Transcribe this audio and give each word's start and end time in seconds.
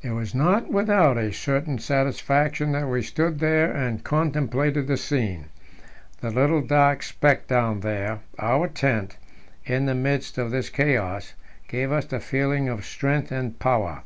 It 0.00 0.12
was 0.12 0.34
not 0.34 0.70
without 0.72 1.18
a 1.18 1.34
certain 1.34 1.78
satisfaction 1.78 2.72
that 2.72 2.88
we 2.88 3.02
stood 3.02 3.40
there 3.40 3.70
and 3.70 4.02
contemplated 4.02 4.86
the 4.86 4.96
scene. 4.96 5.48
The 6.22 6.30
little 6.30 6.62
dark 6.62 7.02
speck 7.02 7.46
down 7.46 7.80
there 7.80 8.20
our 8.38 8.68
tent 8.68 9.18
in 9.66 9.84
the 9.84 9.94
midst 9.94 10.38
of 10.38 10.50
this 10.50 10.70
chaos, 10.70 11.34
gave 11.68 11.92
us 11.92 12.10
a 12.10 12.20
feeling 12.20 12.70
of 12.70 12.86
strength 12.86 13.30
and 13.30 13.58
power. 13.58 14.00